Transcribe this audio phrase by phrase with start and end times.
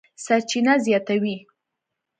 [0.25, 1.37] سرچینه زیاتوي